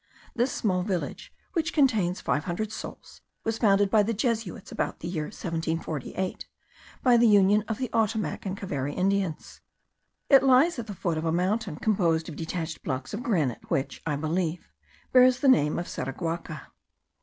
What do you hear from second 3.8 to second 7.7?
by the Jesuits, about the year 1748, by the union